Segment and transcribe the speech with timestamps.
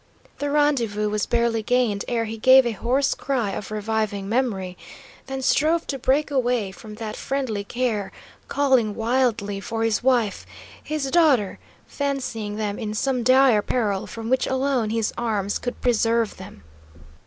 [0.39, 4.75] The rendezvous was barely gained ere he gave a hoarse cry of reviving memory,
[5.27, 8.11] then strove to break away from that friendly care,
[8.47, 10.43] calling wildly for his wife,
[10.83, 16.37] his daughter, fancying them in some dire peril from which alone his arms could preserve
[16.37, 16.63] them.